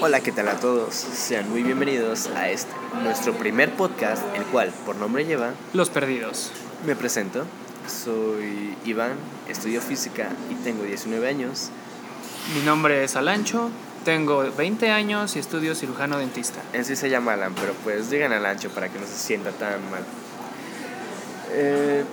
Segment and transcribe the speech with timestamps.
[0.00, 0.94] Hola, ¿qué tal a todos?
[0.94, 2.70] Sean muy bienvenidos a este,
[3.02, 6.52] nuestro primer podcast, el cual por nombre lleva Los Perdidos.
[6.86, 7.44] Me presento,
[7.86, 9.12] soy Iván,
[9.48, 11.70] estudio física y tengo 19 años.
[12.54, 13.70] Mi nombre es Alancho,
[14.04, 16.60] tengo 20 años y estudio cirujano dentista.
[16.72, 19.90] En sí se llama Alan, pero pues digan Alancho para que no se sienta tan
[19.90, 20.04] mal.
[21.50, 22.04] Eh,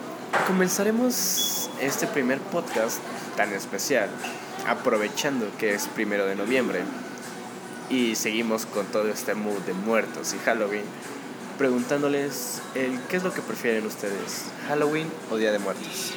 [0.48, 3.00] comenzaremos este primer podcast
[3.38, 4.10] tan especial,
[4.68, 6.82] aprovechando que es primero de noviembre
[7.89, 10.84] y seguimos con todo este mood de muertos y Halloween,
[11.57, 16.13] preguntándoles el, qué es lo que prefieren ustedes, Halloween o Día de Muertos.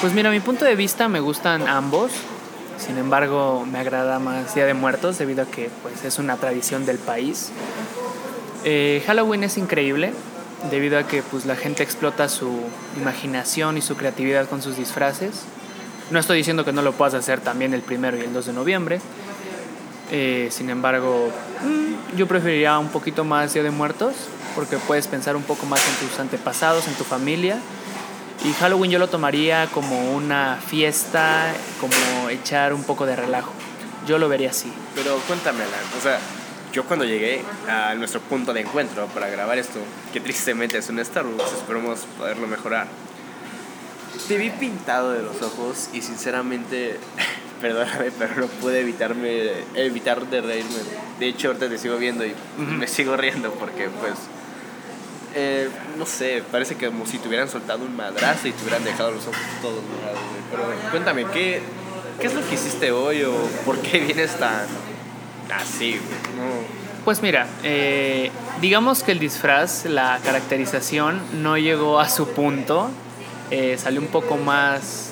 [0.00, 2.12] Pues mira, a mi punto de vista me gustan ambos.
[2.78, 6.86] Sin embargo, me agrada más Día de Muertos debido a que pues, es una tradición
[6.86, 7.50] del país.
[8.64, 10.12] Eh, Halloween es increíble
[10.70, 12.60] debido a que pues, la gente explota su
[12.96, 15.42] imaginación y su creatividad con sus disfraces.
[16.10, 18.52] No estoy diciendo que no lo puedas hacer también el primero y el 2 de
[18.52, 19.00] noviembre.
[20.10, 21.30] Eh, sin embargo,
[21.62, 24.14] mm, yo preferiría un poquito más Día de Muertos
[24.54, 27.58] porque puedes pensar un poco más en tus antepasados, en tu familia.
[28.44, 33.52] Y Halloween yo lo tomaría como una fiesta, como echar un poco de relajo.
[34.06, 34.72] Yo lo vería así.
[34.94, 36.18] Pero cuéntame, Alan, o sea,
[36.72, 39.80] yo cuando llegué a nuestro punto de encuentro para grabar esto,
[40.12, 42.86] que tristemente es un Starbucks, esperemos poderlo mejorar.
[44.26, 46.98] Te vi pintado de los ojos y sinceramente,
[47.60, 50.80] perdóname, pero no pude evitarme, evitar de reírme.
[51.18, 54.14] De hecho, ahorita te sigo viendo y me sigo riendo porque pues...
[55.34, 58.84] eh, no sé, parece que como si te hubieran soltado un madrazo y te hubieran
[58.84, 60.20] dejado los ojos todos morados.
[60.50, 61.62] Pero cuéntame, ¿qué,
[62.20, 64.66] ¿qué es lo que hiciste hoy o por qué vienes tan
[65.54, 65.94] así?
[66.36, 66.78] No.
[67.04, 68.30] Pues mira, eh,
[68.60, 72.90] digamos que el disfraz, la caracterización no llegó a su punto.
[73.50, 75.10] Eh, salió un poco más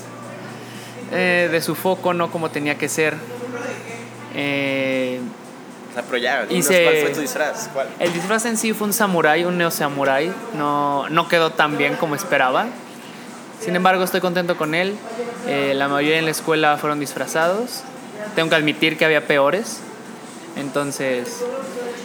[1.12, 3.15] eh, de su foco, no como tenía que ser.
[4.34, 5.20] Eh,
[5.91, 7.69] O sea, pero ya, ¿cuál fue tu disfraz?
[7.73, 7.89] ¿Cuál?
[7.98, 10.33] el disfraz en sí fue un samurái, un neo samurái.
[10.55, 12.66] No, no quedó tan bien como esperaba.
[13.65, 14.94] Sin embargo, estoy contento con él.
[15.49, 17.83] Eh, la mayoría en la escuela fueron disfrazados.
[18.34, 19.78] Tengo que admitir que había peores.
[20.56, 21.43] Entonces,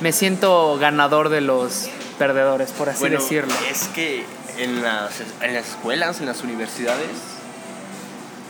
[0.02, 3.54] me siento ganador de los perdedores, por así Bueno, decirlo.
[3.70, 4.24] es que
[4.64, 5.12] en las,
[5.42, 7.10] en las escuelas, en las universidades,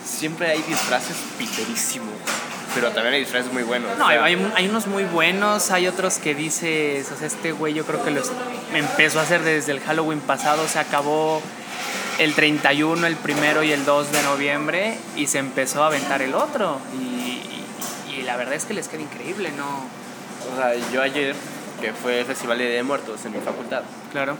[0.05, 2.09] siempre hay disfraces piterísimos.
[2.73, 3.97] Pero también hay disfraces muy buenos.
[3.97, 7.51] No, o sea, hay, hay unos muy buenos, hay otros que dices, o sea, este
[7.51, 8.21] güey yo creo que lo
[8.73, 11.41] empezó a hacer desde el Halloween pasado, se acabó
[12.17, 16.33] el 31, el primero y el 2 de noviembre y se empezó a aventar el
[16.33, 16.77] otro.
[16.97, 19.65] Y, y- y la verdad es que les queda increíble, ¿no?
[20.53, 21.35] o sea, yo ayer,
[21.81, 24.35] que fue el Festival de Muertos en mi facultad, Claro.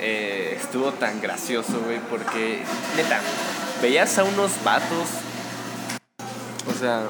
[0.00, 2.62] Eh, estuvo tan gracioso, güey, porque,
[2.96, 3.20] neta,
[3.82, 5.08] veías a unos vatos.
[6.68, 7.02] O sea,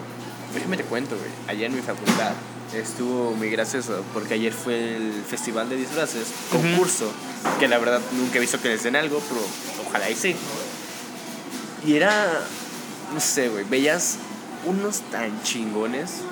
[0.54, 1.30] déjame te cuento, güey.
[1.48, 2.32] Ayer en mi facultad
[2.74, 7.10] estuvo muy gracioso, porque ayer fue el Festival de Disfraces, concurso,
[7.58, 9.40] que la verdad nunca he visto que les den algo, pero
[9.88, 10.36] ojalá y sí.
[11.86, 12.42] Y era,
[13.14, 14.18] no sé, güey, veías
[14.66, 16.22] unos tan chingones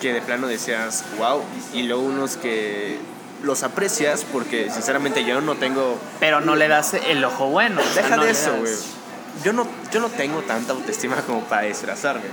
[0.00, 1.42] que de plano decías, wow,
[1.72, 2.98] y luego unos que
[3.44, 7.80] los aprecias porque sinceramente yo no tengo Pero no le das el ojo bueno.
[7.80, 8.72] o sea, Deja no de eso, güey.
[9.44, 12.26] Yo no, yo no tengo tanta autoestima como para disfrazarme.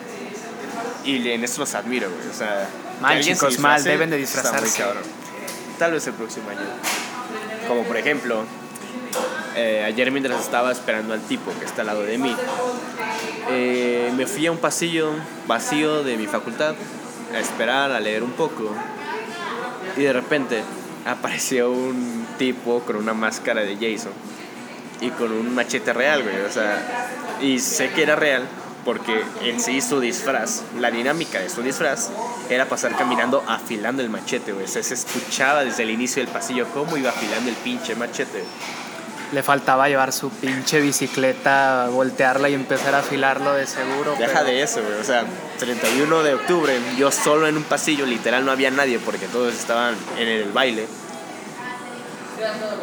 [1.03, 2.27] Y en eso los admiro, güey.
[2.29, 2.69] O sea,
[3.01, 4.83] Mal, alguien se chicos, mal, deben de disfrazarse.
[5.79, 6.59] Tal vez el próximo año.
[7.67, 8.43] Como por ejemplo,
[9.55, 12.35] eh, ayer mientras estaba esperando al tipo que está al lado de mí,
[13.49, 15.11] eh, me fui a un pasillo
[15.47, 16.75] vacío de mi facultad
[17.33, 18.71] a esperar, a leer un poco.
[19.97, 20.63] Y de repente
[21.05, 24.13] apareció un tipo con una máscara de Jason
[25.01, 26.41] y con un machete real, güey.
[26.41, 27.09] O sea,
[27.41, 28.47] y sé que era real
[28.85, 32.09] porque en sí su disfraz, la dinámica de su disfraz
[32.49, 34.65] era pasar caminando afilando el machete, güey.
[34.65, 38.43] O sea, se escuchaba desde el inicio del pasillo cómo iba afilando el pinche machete.
[39.31, 44.15] Le faltaba llevar su pinche bicicleta, voltearla y empezar a afilarlo de seguro.
[44.19, 44.99] Deja pero- de eso, güey.
[44.99, 45.23] O sea,
[45.57, 49.95] 31 de octubre, yo solo en un pasillo, literal no había nadie porque todos estaban
[50.17, 50.85] en el baile.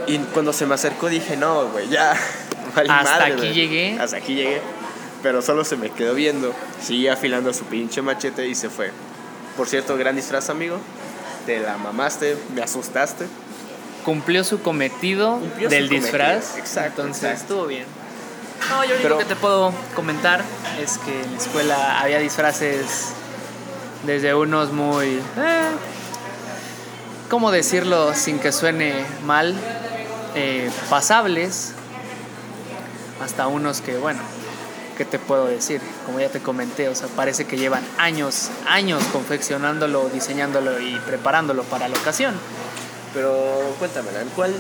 [0.07, 2.15] Y cuando se me acercó dije, no, güey, ya.
[2.75, 3.53] vale Hasta madre, aquí güey".
[3.53, 3.99] llegué.
[4.01, 4.61] Hasta aquí llegué.
[5.23, 6.55] Pero solo se me quedó viendo.
[6.81, 8.91] Sigue afilando su pinche machete y se fue.
[9.57, 10.79] Por cierto, gran disfraz, amigo.
[11.45, 13.27] Te la mamaste, me asustaste.
[14.05, 16.57] Cumplió su cometido Cumplió su del cometido, disfraz.
[16.59, 17.43] exacto, Entonces exacto.
[17.43, 17.85] estuvo bien.
[18.71, 20.43] No, yo lo Pero- único que te puedo comentar
[20.83, 23.11] es que en la escuela había disfraces
[24.05, 25.07] desde unos muy.
[25.37, 25.69] eh,
[27.31, 28.95] ¿Cómo decirlo sin que suene
[29.27, 29.55] mal?
[30.35, 31.73] Eh, pasables.
[33.23, 34.21] Hasta unos que, bueno,
[34.97, 35.81] ¿qué te puedo decir?
[36.07, 41.65] Como ya te comenté, o sea, parece que llevan años, años confeccionándolo, diseñándolo y preparándolo
[41.65, 42.35] para la ocasión.
[43.15, 44.55] Pero cuéntame, ¿cuál,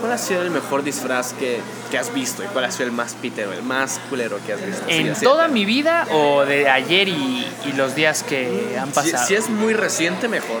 [0.00, 1.60] ¿cuál ha sido el mejor disfraz que,
[1.90, 2.44] que, has visto?
[2.44, 4.84] ¿Y cuál ha sido el más pitero, el más culero que has visto?
[4.88, 9.26] ¿En toda mi vida o de ayer y, y los días que han pasado?
[9.26, 10.60] Si, si, es muy reciente, mejor.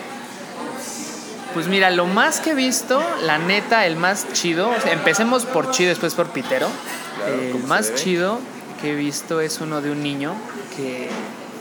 [1.54, 5.46] Pues mira, lo más que he visto, la neta, el más chido, o sea, empecemos
[5.46, 6.68] por chido, después por pitero.
[7.16, 8.38] Claro, el más chido
[8.80, 10.34] que he visto es uno de un niño
[10.76, 11.08] que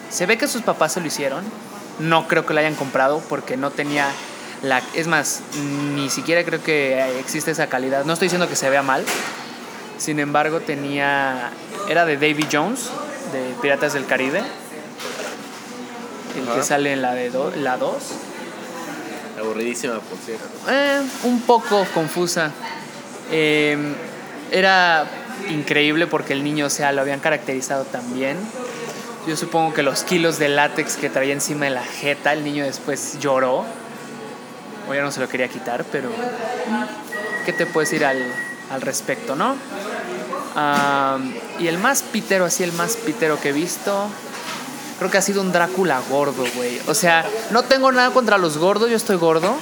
[0.10, 1.44] se ve que sus papás se lo hicieron.
[2.00, 4.08] No creo que lo hayan comprado porque no tenía
[4.64, 4.82] la...
[4.94, 5.42] Es más,
[5.96, 8.06] ni siquiera creo que existe esa calidad.
[8.06, 9.06] No estoy diciendo que se vea mal.
[9.98, 11.52] Sin embargo, tenía...
[11.90, 12.90] Era de Davy Jones,
[13.34, 14.42] de Piratas del Caribe.
[16.38, 16.56] El Ajá.
[16.56, 17.94] que sale en la de do, la 2.
[19.40, 20.46] Aburridísima, por cierto.
[20.70, 22.52] Eh, un poco confusa.
[23.32, 23.78] Eh,
[24.52, 25.06] era
[25.50, 28.38] increíble porque el niño, o sea, lo habían caracterizado tan bien.
[29.28, 32.64] Yo supongo que los kilos de látex que traía encima de la jeta, el niño
[32.64, 33.66] después lloró.
[34.90, 36.10] O ya no se lo quería quitar, pero
[37.46, 38.22] ¿qué te puedes decir al,
[38.72, 39.56] al respecto, no?
[40.56, 44.10] Um, y el más pitero, así el más pitero que he visto,
[44.98, 46.82] creo que ha sido un Drácula gordo, güey.
[46.88, 49.56] O sea, no tengo nada contra los gordos, yo estoy gordo.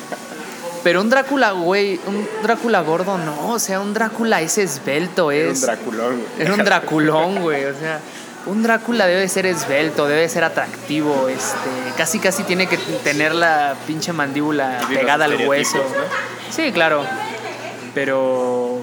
[0.83, 3.49] Pero un Drácula, güey, un Drácula gordo, no.
[3.49, 5.61] O sea, un Drácula es esbelto, es.
[5.63, 6.23] Era un Draculón.
[6.39, 7.65] Era un Draculón, güey.
[7.65, 7.99] O sea,
[8.47, 11.27] un Drácula debe ser esbelto, debe ser atractivo.
[11.27, 15.77] Este, casi, casi tiene que tener la pinche mandíbula pegada al hueso.
[15.77, 16.53] ¿no?
[16.53, 17.03] Sí, claro.
[17.93, 18.81] Pero.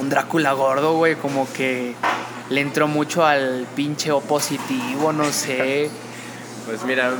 [0.00, 1.94] Un Drácula gordo, güey, como que
[2.50, 5.90] le entró mucho al pinche opositivo, no sé.
[6.66, 7.10] Pues mira,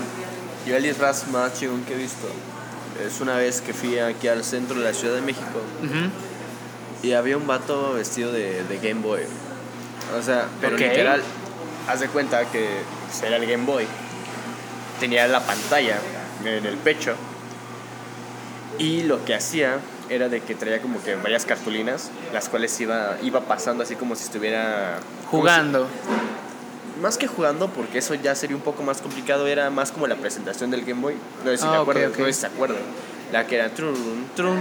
[0.66, 2.26] yo el disfraz más chingón que he visto
[3.06, 6.10] es una vez que fui aquí al centro de la Ciudad de México uh -huh.
[7.02, 9.20] y había un vato vestido de, de, Game Boy.
[10.18, 10.90] O sea, pero okay.
[10.90, 11.22] literal,
[11.88, 12.68] haz de cuenta que
[13.24, 13.86] era el Game Boy.
[15.00, 15.98] Tenía la pantalla
[16.44, 17.14] en el pecho
[18.78, 19.78] y lo que hacía
[20.08, 24.14] era de que traía como que varias cartulinas, las cuales iba, iba pasando así como
[24.16, 24.98] si estuviera
[25.30, 25.86] jugando.
[25.86, 30.06] Si, más que jugando, porque eso ya sería un poco más complicado, era más como
[30.06, 31.14] la presentación del Game Boy.
[31.44, 32.20] No sé si me acuerdo, okay, okay.
[32.20, 32.78] no sé si se acuerdan.
[33.32, 34.58] La que era trun, trun.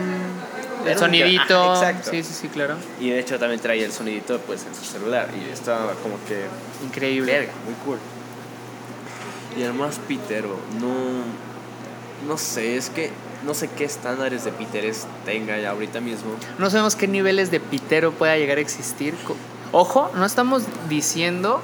[0.85, 1.71] El sonidito.
[1.71, 2.11] Ajá, exacto.
[2.11, 2.75] Sí, sí, sí, claro.
[2.99, 5.29] Y de hecho también traía el sonidito pues en su celular.
[5.35, 6.45] Y estaba como que.
[6.85, 7.31] Increíble.
[7.31, 7.97] Verga, muy cool.
[9.57, 11.43] Y el más pitero, no.
[12.27, 13.11] No sé, es que
[13.45, 16.35] no sé qué estándares de piteres tenga ya ahorita mismo.
[16.57, 19.13] No sabemos qué niveles de pitero pueda llegar a existir.
[19.71, 21.61] Ojo, no estamos diciendo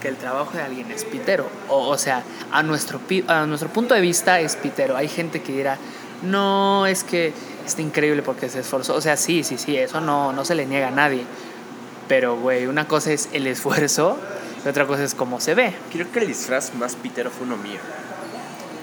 [0.00, 1.46] que el trabajo de alguien es pitero.
[1.68, 2.22] O, o sea,
[2.52, 4.96] a nuestro, a nuestro punto de vista es pitero.
[4.96, 5.76] Hay gente que dirá,
[6.22, 7.32] no, es que
[7.68, 8.94] está increíble porque se esforzó.
[8.94, 11.24] O sea, sí, sí, sí, eso no, no se le niega a nadie.
[12.08, 14.18] Pero, güey, una cosa es el esfuerzo
[14.64, 15.74] y otra cosa es cómo se ve.
[15.92, 17.78] Creo que el disfraz más pitero fue uno mío.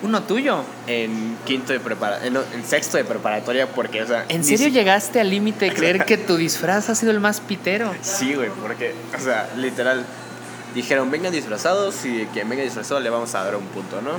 [0.03, 0.63] ¿Uno tuyo?
[0.87, 4.25] En quinto de preparatoria, en, en, sexto de preparatoria, porque, o sea...
[4.29, 4.71] ¿En serio si...
[4.71, 7.91] llegaste al límite de creer que tu disfraz ha sido el más pitero?
[8.01, 10.05] Sí, güey, porque, o sea, literal,
[10.75, 14.11] dijeron, vengan disfrazados y quien venga disfrazado le vamos a dar un punto, ¿no?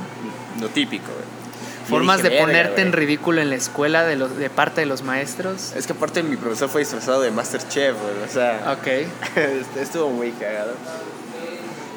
[0.60, 1.45] Lo típico, güey.
[1.88, 5.02] Formas dije, de ponerte en ridículo en la escuela de, los, de parte de los
[5.02, 5.72] maestros.
[5.76, 8.76] Es que aparte mi profesor fue disfrazado de Masterchef, güey, o sea...
[8.78, 9.06] Ok.
[9.76, 10.74] estuvo muy cagado.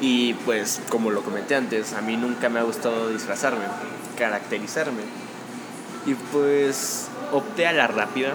[0.00, 3.64] Y pues, como lo comenté antes, a mí nunca me ha gustado disfrazarme,
[4.16, 5.02] caracterizarme.
[6.06, 8.34] Y pues opté a la rápida,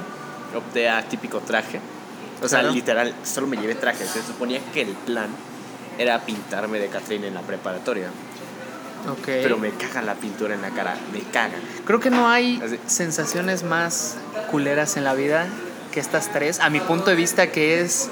[0.55, 1.79] opté a típico traje.
[2.43, 2.75] O sea, claro.
[2.75, 4.05] literal, solo me llevé traje.
[4.05, 5.29] Se suponía que el plan
[5.97, 8.09] era pintarme de Catherine en la preparatoria.
[9.21, 9.43] Okay.
[9.43, 11.55] Pero me caga la pintura en la cara, me caga.
[11.85, 12.79] Creo que no hay Así.
[12.87, 14.15] sensaciones más
[14.51, 15.47] culeras en la vida
[15.91, 18.09] que estas tres, a mi punto de vista, que es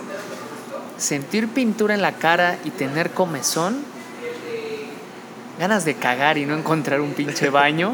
[0.98, 3.84] sentir pintura en la cara y tener comezón,
[5.60, 7.94] ganas de cagar y no encontrar un pinche baño.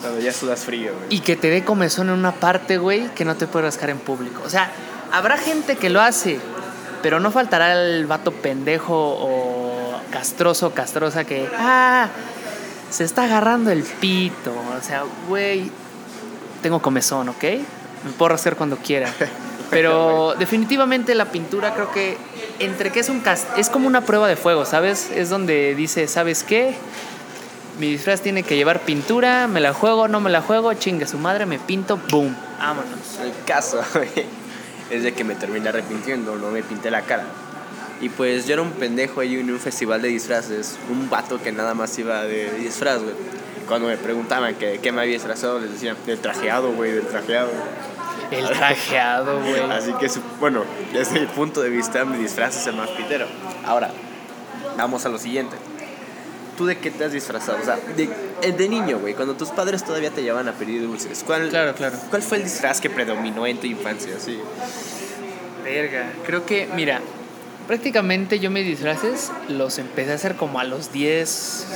[0.00, 1.06] Cuando ya sudas frío, güey.
[1.10, 3.98] Y que te dé comezón en una parte, güey, que no te puede rascar en
[3.98, 4.40] público.
[4.46, 4.70] O sea,
[5.12, 6.40] habrá gente que lo hace,
[7.02, 9.59] pero no faltará el vato pendejo o
[10.10, 12.08] castroso castrosa que, ah,
[12.90, 14.52] se está agarrando el pito.
[14.78, 15.70] O sea, güey,
[16.62, 17.42] tengo comezón, ¿ok?
[18.04, 19.12] Me puedo rascar cuando quiera.
[19.70, 22.16] Pero definitivamente la pintura creo que
[22.58, 25.10] entre que es un cast es como una prueba de fuego, ¿sabes?
[25.14, 26.74] Es donde dice, ¿sabes qué?
[27.78, 31.18] Mi disfraz tiene que llevar pintura, me la juego, no me la juego, chingue su
[31.18, 33.20] madre, me pinto, boom, vámonos.
[33.22, 33.80] El caso
[34.90, 37.24] es de que me terminé arrepintiendo, no me pinté la cara.
[38.00, 41.52] Y pues yo era un pendejo ahí en un festival de disfraces, un vato que
[41.52, 43.14] nada más iba de disfraz, güey.
[43.68, 47.50] Cuando me preguntaban que, qué me había disfrazado, les decía, del trajeado, güey, del trajeado.
[48.30, 49.60] El trajeado, güey.
[49.70, 50.08] Así que,
[50.40, 53.26] bueno, desde mi punto de vista, mi disfraz es el más pitero.
[53.66, 53.90] Ahora,
[54.76, 55.56] vamos a lo siguiente.
[56.56, 57.58] ¿Tú de qué te has disfrazado?
[57.60, 58.08] O sea, de,
[58.42, 61.22] eh, de niño, güey, cuando tus padres todavía te llevaban a pedir dulces.
[61.24, 61.96] ¿Cuál, Claro, claro.
[62.08, 64.14] ¿Cuál fue el disfraz que predominó en tu infancia?
[64.18, 64.40] Sí.
[65.64, 66.12] Verga.
[66.26, 67.00] Creo que, mira,
[67.70, 71.66] prácticamente yo mis disfraces los empecé a hacer como a los 10,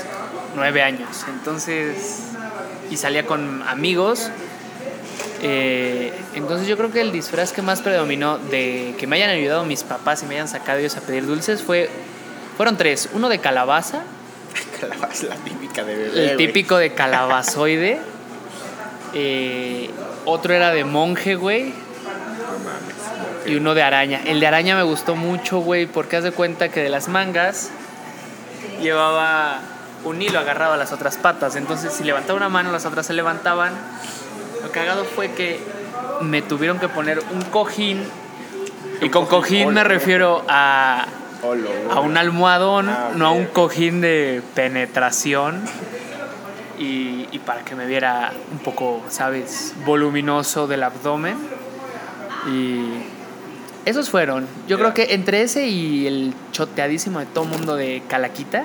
[0.57, 1.25] 9 años.
[1.29, 2.31] Entonces,
[2.91, 4.29] y salía con amigos.
[5.41, 9.65] Eh, entonces yo creo que el disfraz que más predominó de que me hayan ayudado
[9.65, 11.89] mis papás y me hayan sacado ellos a pedir dulces fue,
[12.57, 13.09] fueron tres.
[13.13, 14.03] Uno de calabaza,
[14.81, 16.31] Calabaza, la típica de bebé.
[16.33, 18.01] el típico de calabazoide.
[19.17, 19.91] Eh,
[20.25, 21.73] otro era de monje, güey.
[23.47, 24.21] Y uno de araña.
[24.25, 27.71] El de araña me gustó mucho, güey, porque haz de cuenta que de las mangas
[28.83, 29.61] llevaba
[30.05, 31.57] un hilo agarrado a las otras patas.
[31.57, 33.73] Entonces, si levantaba una mano, las otras se levantaban.
[34.63, 35.61] Lo cagado fue que
[36.23, 38.03] me tuvieron que poner un cojín.
[39.01, 41.07] Y con cojín, me refiero a,
[41.91, 45.63] a un almohadón, Ah, no a un cojín de penetración.
[46.79, 49.75] Y, y para que me viera un poco, ¿sabes?
[49.85, 51.37] Voluminoso del abdomen.
[52.51, 53.14] Y
[53.85, 54.47] esos fueron.
[54.69, 58.65] Yo creo que entre ese y el choteadísimo de todo mundo de Calaquita,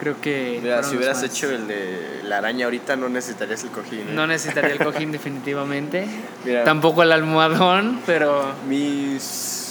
[0.00, 0.60] creo que.
[0.62, 1.30] Mira, si hubieras más.
[1.30, 4.00] hecho el de la araña ahorita, no necesitarías el cojín.
[4.00, 4.06] ¿eh?
[4.12, 6.06] No necesitaría el cojín, definitivamente.
[6.44, 6.64] Mira.
[6.64, 8.52] Tampoco el almohadón, pero.
[8.68, 9.66] Mis.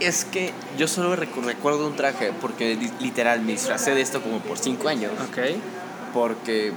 [0.00, 4.20] Es que yo solo recu- recuerdo un traje porque li- literal me disfracé de esto
[4.20, 5.12] como por 5 años.
[5.28, 5.38] Ok.
[6.12, 6.72] Porque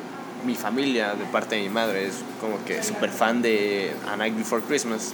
[0.46, 4.38] mi familia, de parte de mi madre, es como que súper fan de A Night
[4.38, 5.14] Before Christmas,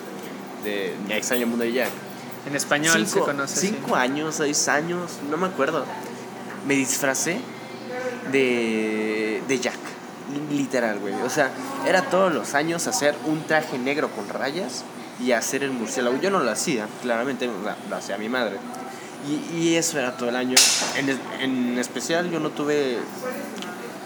[0.63, 1.89] de extraño mundo de Jack.
[2.47, 3.67] En español se conoce.
[3.67, 5.85] Cinco años, seis años, no me acuerdo.
[6.67, 7.39] Me disfracé
[8.31, 9.77] de, de Jack.
[10.49, 11.13] Literal, güey.
[11.25, 11.51] O sea,
[11.85, 14.83] era todos los años hacer un traje negro con rayas
[15.19, 16.19] y hacer el murciélago.
[16.21, 18.57] Yo no lo hacía, claramente o sea, lo hacía mi madre.
[19.27, 20.55] Y, y eso era todo el año.
[20.95, 22.97] En, en especial, yo no tuve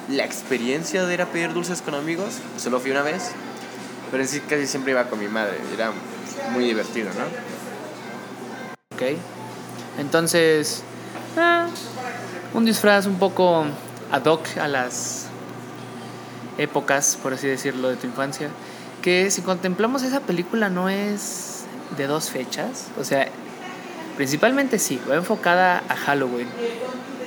[0.09, 2.39] la experiencia de ir a pedir dulces con amigos.
[2.57, 3.31] Solo fui una vez.
[4.11, 5.57] Pero en sí casi siempre iba con mi madre.
[5.73, 5.91] Era
[6.51, 7.25] muy divertido, ¿no?
[8.95, 9.17] Ok.
[9.99, 10.83] Entonces,
[11.37, 11.67] ah,
[12.53, 13.65] un disfraz un poco
[14.11, 15.27] ad hoc a las
[16.57, 18.49] épocas, por así decirlo, de tu infancia.
[19.01, 21.65] Que si contemplamos esa película no es
[21.97, 22.87] de dos fechas.
[22.99, 23.27] O sea,
[24.15, 26.47] principalmente sí, va enfocada a Halloween.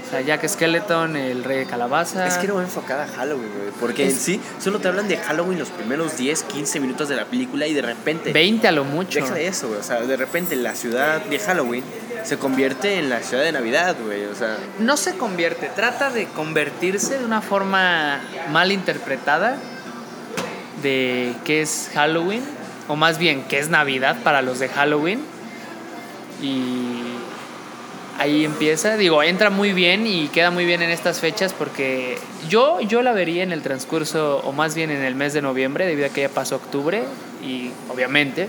[0.09, 2.27] O sea, Jack Skeleton, el rey de calabaza.
[2.27, 3.71] Es que no va enfocada a Halloween, güey.
[3.79, 7.17] Porque Es- en sí, solo te hablan de Halloween los primeros 10, 15 minutos de
[7.17, 8.33] la película y de repente.
[8.33, 9.21] 20 a lo mucho.
[9.21, 9.81] Deja de eso, güey.
[9.81, 11.85] O sea, de repente la ciudad de Halloween
[12.25, 14.25] se convierte en la ciudad de Navidad, güey.
[14.25, 19.59] O sea, no se convierte, trata de convertirse de una forma mal interpretada
[20.83, 22.43] de qué es Halloween,
[22.89, 25.21] o más bien qué es Navidad para los de Halloween.
[26.41, 26.88] Y
[28.19, 32.81] ahí empieza, digo, entra muy bien y queda muy bien en estas fechas porque yo,
[32.81, 36.07] yo la vería en el transcurso, o más bien en el mes de noviembre, debido
[36.09, 37.05] a que ya pasó octubre
[37.43, 38.49] y obviamente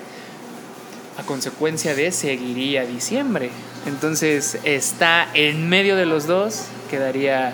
[1.17, 3.51] a consecuencia de seguiría diciembre.
[3.85, 7.53] Entonces está en medio de los dos, quedaría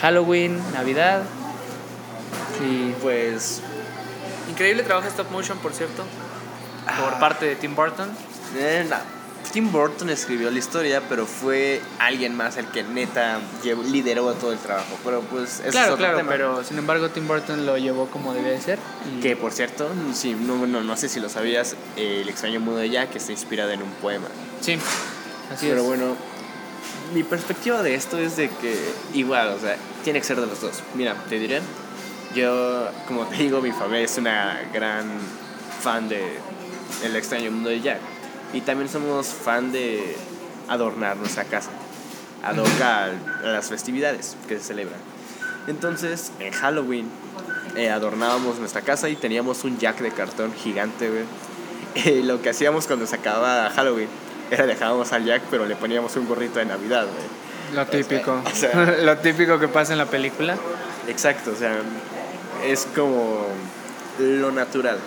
[0.00, 1.22] Halloween, Navidad.
[2.66, 3.60] Y pues.
[4.50, 6.04] increíble trabajo stop motion, por cierto,
[7.00, 7.18] por Ah.
[7.18, 8.08] parte de Tim Burton.
[8.56, 8.86] eh,
[9.52, 14.52] Tim Burton escribió la historia, pero fue alguien más el que neta llevó- lideró todo
[14.52, 14.98] el trabajo.
[15.04, 16.30] Pero pues, ese es claro, otro claro, tema.
[16.30, 18.78] pero sin embargo Tim Burton lo llevó como debía de ser.
[19.16, 22.60] y- Que por cierto, sí, no, no, no sé si lo sabías, eh, El extraño
[22.60, 24.26] mundo de Jack está inspirado en un poema.
[24.60, 24.74] Sí,
[25.52, 25.86] así Pero es.
[25.86, 26.16] bueno,
[27.14, 28.76] mi perspectiva de esto es de que
[29.14, 30.82] igual, o sea, tiene que ser de los dos.
[30.94, 31.60] Mira, te diré,
[32.34, 35.06] yo, como te digo, mi familia es una gran
[35.80, 36.38] fan de
[37.04, 38.00] El extraño mundo de Jack.
[38.56, 40.16] Y también somos fan de
[40.66, 41.68] adornar nuestra casa,
[42.42, 43.10] ad hoc a,
[43.42, 44.98] las festividades que se celebran.
[45.66, 47.06] Entonces, en Halloween
[47.76, 51.24] eh, adornábamos nuestra casa y teníamos un Jack de cartón gigante, güey.
[52.04, 54.08] Eh, lo que hacíamos cuando se acababa Halloween
[54.50, 57.74] era dejábamos al Jack, pero le poníamos un gorrito de Navidad, güey.
[57.74, 58.42] Lo típico.
[58.44, 60.58] o sea- lo típico que pasa en la película.
[61.08, 61.74] Exacto, o sea,
[62.66, 63.46] es como
[64.18, 64.98] lo natural.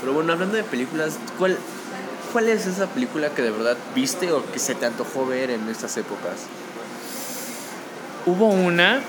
[0.00, 1.58] Pero bueno, hablando de películas, ¿cuál,
[2.32, 5.68] ¿cuál es esa película que de verdad viste o que se te antojó ver en
[5.68, 6.46] estas épocas?
[8.26, 9.00] Hubo una,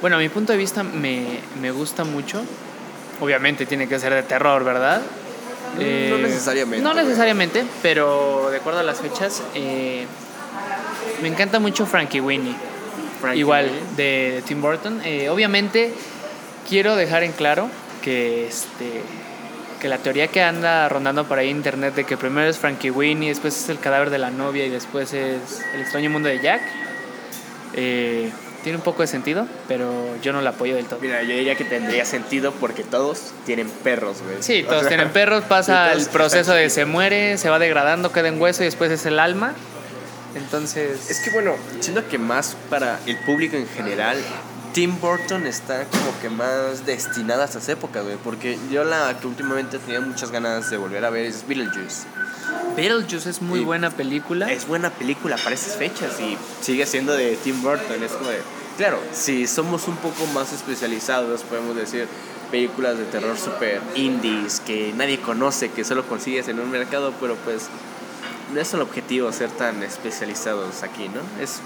[0.00, 2.42] bueno, a mi punto de vista me, me gusta mucho.
[3.20, 5.02] Obviamente tiene que ser de terror, ¿verdad?
[5.76, 10.06] No necesariamente, No necesariamente, pero de acuerdo a las fechas, eh,
[11.22, 12.54] me encanta mucho Frankie Winnie.
[13.20, 13.80] Frankie Igual, Winnie.
[13.96, 15.00] de, de Tim Burton.
[15.04, 15.92] Eh, obviamente,
[16.68, 17.68] quiero dejar en claro
[18.02, 19.02] que este
[19.78, 22.90] que la teoría que anda rondando por ahí en internet de que primero es Frankie
[22.90, 26.40] Winnie, después es el cadáver de la novia y después es el extraño mundo de
[26.40, 26.60] Jack,
[27.74, 28.30] eh,
[28.62, 30.98] tiene un poco de sentido, pero yo no la apoyo del todo.
[31.00, 34.36] Mira, yo diría que tendría sentido porque todos tienen perros, güey.
[34.40, 38.12] Sí, O todos sea, tienen perros, pasa el proceso de se muere, se va degradando,
[38.12, 39.54] queda en hueso y después es el alma.
[40.34, 44.18] Entonces, Es que bueno, siento que más para el público en general,
[44.78, 48.14] Tim Burton está como que más destinada a estas épocas, güey.
[48.22, 52.06] Porque yo la que últimamente tenía muchas ganas de volver a ver es Beetlejuice.
[52.76, 54.52] Beetlejuice es muy Y buena película.
[54.52, 58.04] Es buena película para esas fechas y sigue siendo de Tim Burton.
[58.04, 58.38] Es como de,
[58.76, 62.06] claro, si somos un poco más especializados, podemos decir
[62.52, 67.34] películas de terror super indies que nadie conoce, que solo consigues en un mercado, pero
[67.34, 67.66] pues
[68.54, 71.20] no es el objetivo ser tan especializados aquí, ¿no?
[71.42, 71.60] Es,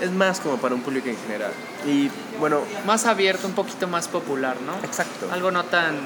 [0.00, 1.52] es más como para un público en general.
[1.86, 4.74] Y bueno, Más abierto, un poquito más popular, ¿no?
[4.86, 5.28] exacto.
[5.32, 5.96] Algo no tan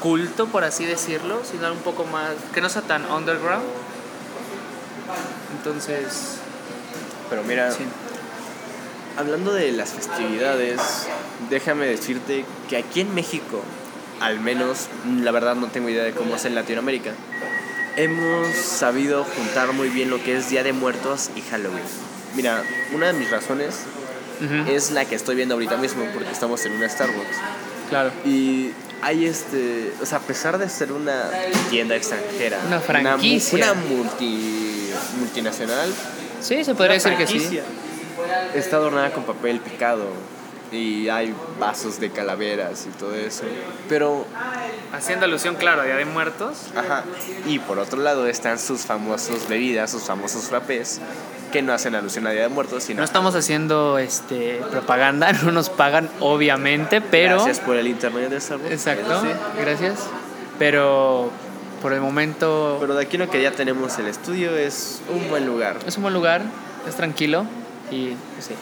[0.00, 2.30] culto, por así decirlo, sino un poco más.
[2.54, 3.64] que no sea tan underground.
[5.58, 6.38] Entonces,
[7.30, 7.84] Pero mira, sí.
[9.16, 10.80] hablando de las festividades,
[11.50, 13.62] déjame decirte que aquí en México,
[14.20, 14.88] al menos,
[15.22, 17.12] la verdad no tengo idea de cómo es en Latinoamérica,
[17.96, 21.84] hemos sabido juntar muy bien lo que es Día de Muertos y Halloween.
[22.34, 22.62] Mira,
[22.94, 23.74] una de mis razones
[24.40, 27.36] Ujú, es la que estoy viendo ahorita mismo porque estamos en una Starbucks.
[27.90, 28.10] Claro.
[28.24, 28.70] Y
[29.02, 31.30] hay este, o sea, a pesar de ser una
[31.70, 33.72] tienda extranjera, Una franquicia.
[33.72, 35.92] una, multi, multinacional,
[36.40, 37.60] Sí, se podría decir que sí.
[38.54, 40.06] Está adornada con papel picado
[40.72, 43.44] y hay vasos de calaveras y todo eso.
[43.88, 44.26] Pero,
[44.92, 46.66] Haciendo alusión, claro, a Día de Muertos.
[46.76, 47.04] ajá,
[47.46, 51.00] y por otro lado están sus famosos bebidas, sus famosos frappés,
[51.50, 55.50] que no hacen alusión a Día de Muertos, sino No estamos haciendo este propaganda, no
[55.52, 57.36] nos pagan, obviamente, pero.
[57.36, 58.70] gracias por el internet de Starbucks.
[58.70, 59.28] Exacto, sí.
[59.58, 60.00] gracias.
[60.58, 61.30] Pero
[61.80, 65.46] por el momento Pero de aquí lo que ya tenemos el estudio es un buen
[65.46, 65.78] lugar.
[65.86, 66.42] es un buen lugar,
[66.88, 67.44] es tranquilo
[67.90, 68.54] y pues sí.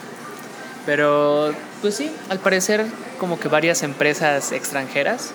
[0.87, 2.87] Pero pues sí, al parecer
[3.19, 5.31] como que varias empresas extranjeras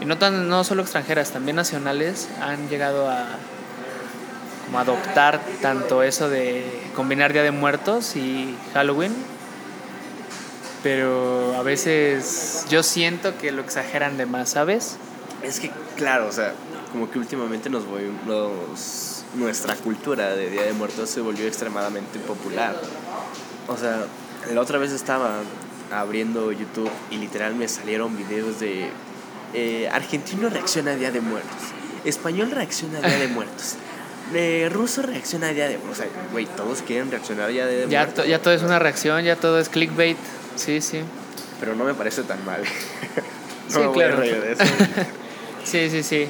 [0.00, 3.26] y no tan no solo extranjeras, también nacionales han llegado a
[4.66, 9.12] como adoptar tanto eso de combinar Día de Muertos y Halloween.
[10.82, 14.96] Pero a veces yo siento que lo exageran de más, ¿sabes?
[15.42, 16.54] Es que, claro, o sea,
[16.92, 17.82] como que últimamente nos
[18.26, 22.74] nos- nuestra cultura de Día de Muertos se volvió extremadamente popular.
[23.68, 24.04] O sea,
[24.52, 25.40] la otra vez estaba
[25.92, 28.88] abriendo YouTube y literal me salieron videos de
[29.54, 31.56] eh, argentino reacciona a Día de Muertos,
[32.04, 33.74] español reacciona a Día de Muertos,
[34.34, 35.98] eh, ruso reacciona a Día de Muertos.
[35.98, 38.24] O sea, güey, todos quieren reaccionar a Día de Ya, Muertos.
[38.24, 40.16] to- ya todo es una reacción, ya todo es clickbait.
[40.56, 41.00] Sí, sí.
[41.58, 42.62] Pero no me parece tan mal.
[43.68, 44.20] no Sí, me voy a claro.
[44.22, 44.64] reír de eso.
[45.64, 46.26] Sí, sí, sí.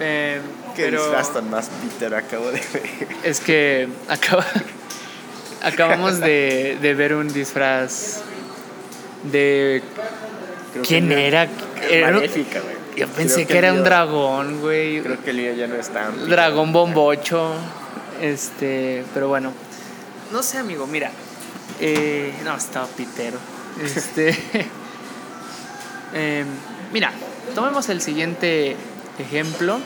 [0.00, 0.40] Eh,
[0.74, 3.08] Qué pero tan más Peter acabo de ver.
[3.22, 4.46] es que acaba,
[5.62, 8.20] acabamos de, de ver un disfraz
[9.30, 9.82] de...
[10.72, 11.48] Creo ¿Quién era?
[11.90, 12.76] Era un- Maléfica, güey.
[12.96, 15.00] Yo pensé Creo que era un dragón, güey.
[15.00, 16.10] Creo que el mío ya no está.
[16.10, 17.54] Dragón bombocho.
[18.20, 19.52] Este, pero bueno.
[20.30, 21.10] No sé, amigo, mira.
[21.80, 23.38] Eh, no, estaba pitero.
[23.82, 24.30] Este.
[26.14, 26.46] em,
[26.92, 27.12] mira,
[27.54, 28.76] tomemos el siguiente
[29.18, 29.80] ejemplo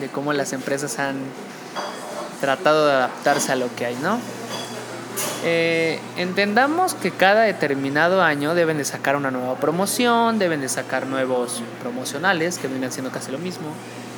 [0.00, 1.16] de cómo las empresas han
[2.40, 4.18] tratado de adaptarse a lo que hay, ¿no?
[5.44, 11.06] Eh, entendamos que cada determinado año deben de sacar una nueva promoción, deben de sacar
[11.06, 13.68] nuevos promocionales que vienen siendo casi lo mismo,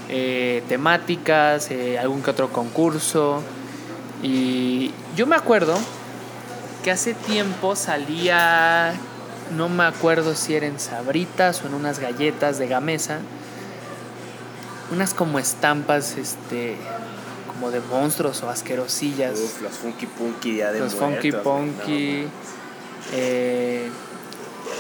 [0.09, 3.43] eh, temáticas, eh, algún que otro concurso.
[4.23, 5.79] Y yo me acuerdo
[6.83, 8.95] que hace tiempo salía,
[9.55, 13.19] no me acuerdo si eran sabritas o en unas galletas de gamesa,
[14.91, 16.77] unas como estampas, este,
[17.61, 21.21] como de monstruos o asquerosillas Uf, los Funky Punky Día de los Muertos.
[21.21, 22.23] Funky Punky.
[22.23, 22.31] no,
[23.13, 23.91] eh,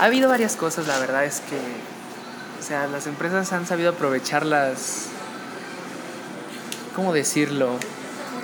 [0.01, 1.57] ha habido varias cosas, la verdad es que.
[2.59, 5.09] O sea, las empresas han sabido aprovechar las.
[6.97, 7.71] ¿Cómo decirlo?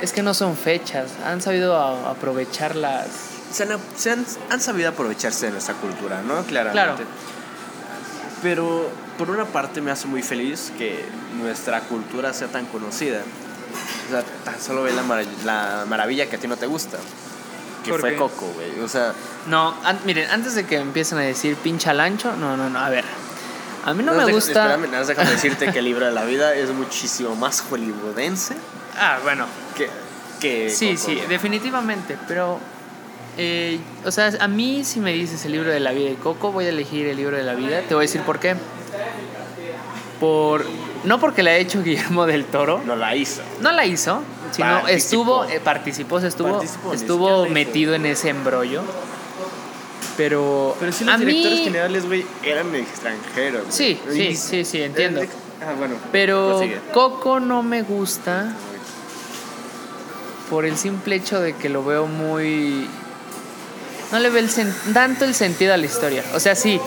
[0.03, 3.07] Es que no son fechas, han sabido aprovechar las.
[3.51, 6.43] Se han, se han, han sabido aprovecharse de nuestra cultura, ¿no?
[6.43, 7.05] Claramente.
[7.05, 7.11] Claro.
[8.43, 11.07] Pero por una parte me hace muy feliz que
[11.41, 13.23] nuestra cultura sea tan conocida.
[14.07, 16.99] O sea, tan solo ve la, mara- la maravilla que a ti no te gusta.
[17.85, 18.17] Que ¿Por fue qué?
[18.17, 18.81] Coco, güey.
[18.81, 19.13] O sea,
[19.47, 22.89] No, an- miren, antes de que empiecen a decir pincha lancho, no, no, no, a
[22.91, 23.05] ver.
[23.85, 24.73] A mí no, me gusta.
[24.73, 28.55] Espérame, nada déjame decirte que el libro de la vida es muchísimo más hollywoodense
[28.99, 29.89] Ah, bueno, que.
[30.41, 32.59] que Sí, Coco, sí, definitivamente, pero,
[33.39, 36.51] eh, o sea, a mí si me dices el libro de la vida de Coco,
[36.51, 38.57] voy a elegir el libro de la vida, te voy a decir por qué.
[40.19, 40.65] Por
[41.07, 43.41] no porque la ha hecho Guillermo del Toro, No la hizo.
[43.61, 44.21] no la hizo,
[44.53, 44.89] sino Participó.
[44.97, 48.83] estuvo, eh, participó, se estuvo, Participó, estuvo metido en ese embrollo.
[50.17, 53.65] Pero, Pero sí los a directores mí, generales, güey, eran extranjeros.
[53.69, 55.21] Sí, sí, sí, sí, entiendo.
[55.61, 55.95] Ah, bueno.
[56.13, 56.81] pero prosigue.
[56.93, 58.53] Coco no me gusta
[60.51, 62.89] por el simple hecho de que lo veo muy
[64.13, 66.23] no le veo el sen- tanto el sentido a la historia.
[66.35, 66.81] O sea, sí,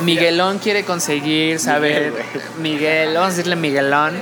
[0.00, 2.12] Miguelón quiere conseguir saber.
[2.60, 4.14] Miguel, vamos a decirle Miguelón.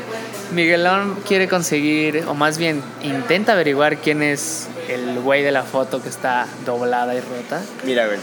[0.52, 6.00] Miguelón quiere conseguir, o más bien intenta averiguar quién es el güey de la foto
[6.02, 7.62] que está doblada y rota.
[7.84, 8.18] Mira, güey.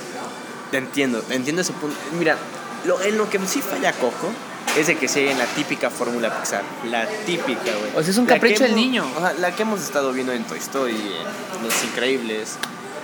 [0.71, 1.95] Te entiendo, te entiendo ese punto.
[2.17, 2.37] Mira,
[2.85, 4.31] lo, en lo que sí falla Coco
[4.77, 6.63] es de que sigue en la típica fórmula Pixar.
[6.89, 7.91] La típica, güey.
[7.95, 9.05] O sea, es un La capricho del niño.
[9.15, 12.55] O sea, la que hemos estado viendo en Toy Story, en Los Increíbles.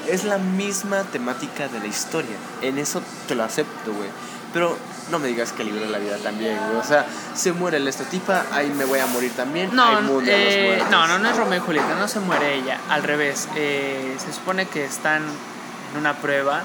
[0.07, 2.35] Es la misma temática de la historia.
[2.61, 4.09] En eso te lo acepto, güey.
[4.53, 4.77] Pero
[5.11, 6.77] no me digas que libro de la vida también, güey.
[6.77, 9.75] O sea, se muere la estereotipa, ahí me voy a morir también.
[9.75, 10.89] No, hay mundo los eh, muertos.
[10.91, 12.79] no, no, no es Romeo y Julieta, no se muere ella.
[12.89, 16.63] Al revés, eh, se supone que están en una prueba,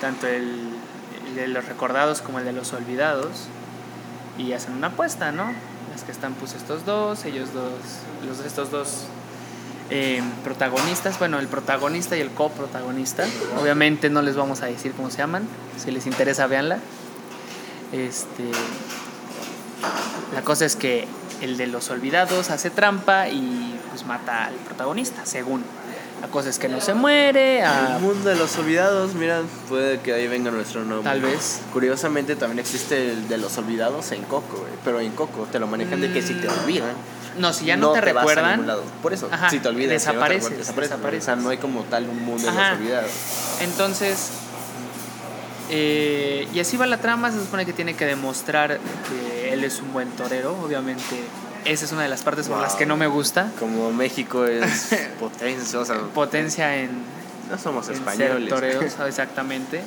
[0.00, 0.68] tanto el,
[1.28, 3.48] el de los recordados como el de los olvidados,
[4.38, 5.52] y hacen una apuesta, ¿no?
[5.94, 7.72] Es que están pues estos dos, ellos dos,
[8.26, 9.06] los estos dos
[9.94, 13.26] eh, protagonistas, bueno, el protagonista y el coprotagonista.
[13.60, 16.78] Obviamente no les vamos a decir cómo se llaman, si les interesa, véanla.
[17.92, 18.44] Este,
[20.34, 21.06] la cosa es que
[21.42, 25.62] el de los olvidados hace trampa y pues mata al protagonista, según.
[26.22, 30.14] La cosa es que no se muere, El mundo de los olvidados, mira, puede que
[30.14, 31.02] ahí venga nuestro nombre.
[31.02, 31.60] tal vez.
[31.72, 34.64] Curiosamente también existe el de los olvidados en Coco.
[34.84, 36.94] Pero en Coco te lo manejan de que si te olvidan.
[37.38, 38.84] No, si ya no, te, vas a recuerdan, ningún lado.
[39.02, 40.90] Por eso, Ajá, si te olvidas, si no te desapareces, desapareces.
[40.90, 41.22] desapareces.
[41.22, 43.10] O sea, no hay como tal un mundo de los olvidados.
[43.60, 44.30] Entonces,
[45.70, 49.80] eh, y así va la trama, se supone que tiene que demostrar que él es
[49.80, 51.24] un buen torero, obviamente
[51.64, 54.90] esa es una de las partes por las que no me gusta, Como México es
[55.20, 56.90] potencia, o sea, potencia en,
[57.50, 58.48] no somos en ser españoles.
[58.48, 59.82] toreros, exactamente.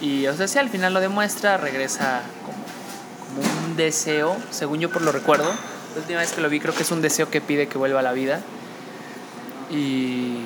[0.00, 4.90] Y o sea, si al final lo demuestra, regresa como, como un deseo, según yo
[4.90, 5.52] por lo recuerdo.
[5.94, 8.00] La última vez que lo vi creo que es un deseo que pide que vuelva
[8.00, 8.40] a la vida.
[9.70, 10.36] Y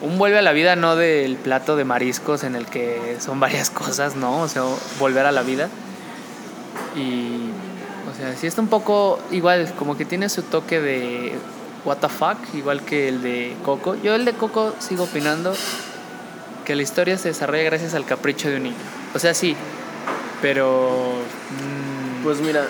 [0.00, 3.70] un vuelve a la vida no del plato de mariscos en el que son varias
[3.70, 4.40] cosas, ¿no?
[4.42, 4.62] O sea,
[4.98, 5.68] volver a la vida.
[6.96, 7.50] Y,
[8.10, 11.34] o sea, sí está un poco igual, como que tiene su toque de
[11.84, 13.94] what the fuck, igual que el de Coco.
[13.96, 15.54] Yo el de Coco sigo opinando
[16.64, 18.76] que la historia se desarrolla gracias al capricho de un niño.
[19.14, 19.56] O sea, sí,
[20.42, 21.12] pero...
[21.50, 22.66] mm, Pues mira,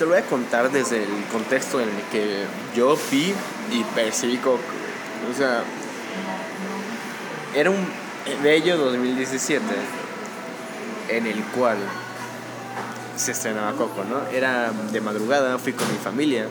[0.00, 3.34] te lo voy a contar desde el contexto en el que yo vi
[3.70, 4.62] y percibí Coco.
[5.30, 5.62] O sea,
[7.54, 7.86] era un
[8.42, 9.62] bello 2017
[11.10, 11.76] en el cual
[13.14, 14.26] se estrenaba Coco, ¿no?
[14.34, 16.46] Era de madrugada, fui con mi familia.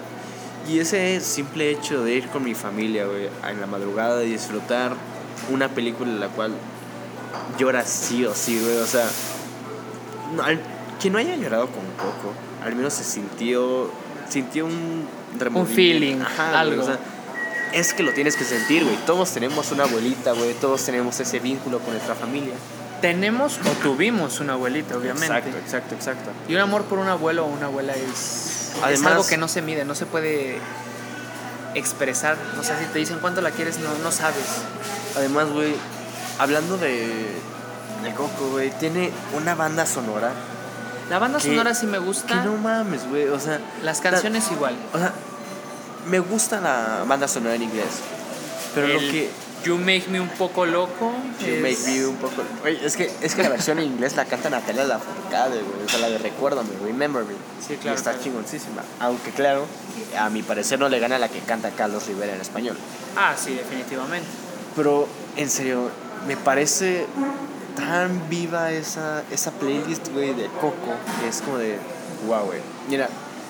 [0.68, 4.94] Y ese simple hecho de ir con mi familia, güey, en la madrugada y disfrutar
[5.50, 6.52] una película en la cual
[7.58, 9.10] llora sí o sí, güey, o sea,
[10.36, 10.44] no,
[11.02, 13.90] quien no haya llorado con Coco, al menos se sintió,
[14.30, 15.76] sintió un remordimiento.
[15.76, 16.22] feeling,
[16.54, 16.84] algo.
[16.84, 17.00] o sea,
[17.74, 18.96] es que lo tienes que sentir, güey.
[19.06, 20.54] Todos tenemos una abuelita, güey.
[20.56, 22.54] Todos tenemos ese vínculo con nuestra familia.
[23.02, 25.28] tenemos o tuvimos una abuelita, obviamente.
[25.28, 26.30] Exacto, exacto, exacto.
[26.50, 29.48] Y un amor por un abuelo o una abuela es, es Además- algo que no
[29.48, 30.58] se mide, no se puede
[31.76, 32.36] expresar.
[32.60, 34.44] O sea, si te dicen cuánto la quieres, no, no sabes.
[35.16, 35.74] Además, güey,
[36.40, 37.08] hablando de,
[38.04, 40.32] de Coco, güey, tiene una banda sonora
[41.10, 43.28] La banda Que- sonora sí me que gusta, no mames, güey.
[43.30, 44.76] O sea, las canciones igual.
[44.94, 45.14] o sea,
[46.08, 47.88] me gusta la banda sonora en inglés.
[48.76, 49.30] Pero lo El que
[49.66, 51.12] You Make Me un poco loco.
[51.42, 52.44] You es- Make Me un poco.
[52.62, 55.86] Güey, es que, es que la versión en inglés la canta Natalia Lafourcade, güey.
[55.86, 57.34] O sea, la de Recuérdame, Remember Me.
[57.66, 58.24] Sí, claro, Y está claro.
[58.24, 58.84] chingoncísima.
[59.00, 59.66] Aunque, claro,
[60.18, 62.78] a mi parecer no le gana la que canta Carlos Rivera en español.
[63.18, 64.28] Ah, sí, definitivamente.
[64.76, 65.90] Pero, en serio,
[66.28, 67.06] me parece
[67.80, 71.78] tan viva esa, esa playlist, güey, de Coco, que es como de.
[72.28, 72.60] Wow, güey.
[72.90, 73.10] Mira,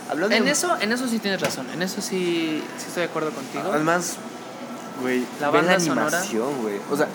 [0.10, 1.68] hablando En de- eso, en eso sí tienes razón.
[1.74, 3.64] En eso sí, sí estoy de acuerdo contigo.
[3.72, 4.16] Además,
[5.02, 6.80] güey, La ve banda la animación, güey.
[6.92, 7.08] O sea,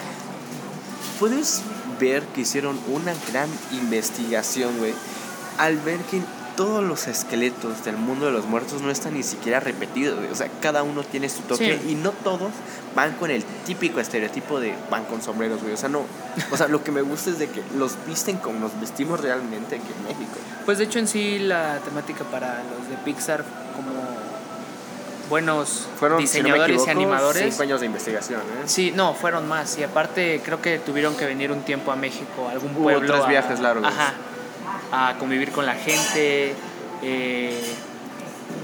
[1.21, 1.63] puedes
[2.01, 4.93] ver que hicieron una gran investigación, güey,
[5.59, 6.21] al ver que
[6.57, 10.19] todos los esqueletos del mundo de los muertos no están ni siquiera repetidos.
[10.31, 11.91] O sea, cada uno tiene su toque Sí.
[11.91, 12.51] y no todos
[12.95, 15.75] van con el típico estereotipo de van con sombreros, güey.
[15.75, 16.05] O sea, no.
[16.53, 19.77] O sea, lo que me gusta es de que los visten como nos vestimos realmente
[19.77, 20.37] aquí en México.
[20.65, 23.91] Pues de hecho en sí la temática para los de Pixar como
[25.31, 27.43] buenos Fueron, diseñadores si no me y animadores.
[27.51, 28.63] cinco años de investigación, ¿eh?
[28.67, 29.79] Sí, no, fueron más.
[29.79, 33.11] Y aparte creo que tuvieron que venir un tiempo a México, a algún Hubo pueblo.
[33.13, 33.87] tres a- viajes largos.
[33.87, 34.13] Ajá.
[34.97, 36.55] A convivir con la gente.
[37.03, 37.61] Eh,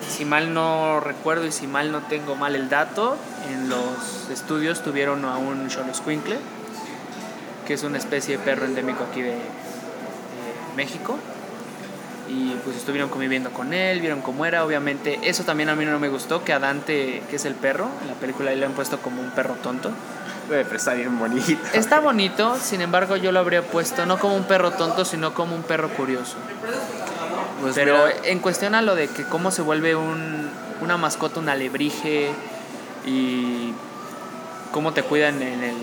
[0.09, 3.16] si mal no recuerdo y si mal no tengo mal el dato,
[3.53, 6.37] en los estudios tuvieron a un Xoloscuincle,
[7.66, 9.40] que es una especie de perro endémico aquí de, de
[10.77, 11.19] México.
[12.29, 15.19] Y pues estuvieron conviviendo con él, vieron cómo era, obviamente.
[15.25, 18.07] Eso también a mí no me gustó, que a Dante, que es el perro, en
[18.07, 19.90] la película le han puesto como un perro tonto.
[20.51, 21.63] Pero está bien bonito.
[21.75, 25.55] Está bonito, sin embargo yo lo habría puesto no como un perro tonto, sino como
[25.55, 26.35] un perro curioso.
[27.61, 31.39] Pues Pero mira, en cuestión a lo de que cómo se vuelve un, una mascota,
[31.39, 32.31] un alebrije
[33.07, 33.73] y
[34.73, 35.77] cómo te cuidan en el,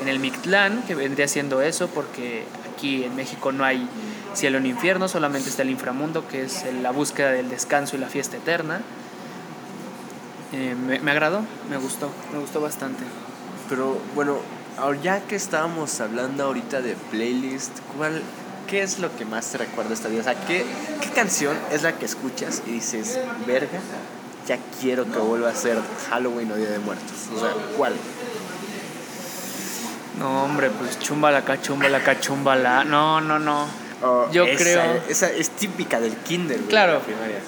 [0.00, 3.86] en el Mictlán, que vendría siendo eso, porque aquí en México no hay
[4.32, 8.08] cielo ni infierno, solamente está el inframundo, que es la búsqueda del descanso y la
[8.08, 8.80] fiesta eterna.
[10.54, 13.04] Eh, me, me agradó, me gustó, me gustó bastante.
[13.68, 14.38] Pero bueno,
[15.02, 18.22] ya que estábamos hablando ahorita de playlist, ¿cuál,
[18.66, 20.20] ¿qué es lo que más te recuerda esta día?
[20.20, 20.64] O sea, ¿qué,
[21.00, 23.78] ¿qué canción es la que escuchas y dices, verga,
[24.46, 25.78] ya quiero que vuelva a ser
[26.10, 27.28] Halloween o Día de Muertos?
[27.36, 27.92] O sea, ¿cuál?
[30.18, 32.84] No, hombre, pues chumbala, cachumbala, cachumbala.
[32.84, 33.66] No, no, no.
[34.02, 36.92] O Yo esa- creo- Esa es típica del kinder, güey, Claro.
[36.94, 37.38] de la primaria.